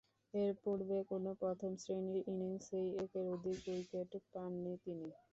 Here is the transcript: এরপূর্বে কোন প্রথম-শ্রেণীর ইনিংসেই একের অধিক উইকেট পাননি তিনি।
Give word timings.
এরপূর্বে 0.33 0.97
কোন 1.09 1.25
প্রথম-শ্রেণীর 1.41 2.17
ইনিংসেই 2.31 2.87
একের 2.97 3.25
অধিক 3.35 3.57
উইকেট 3.69 4.11
পাননি 4.31 4.73
তিনি। 4.83 5.07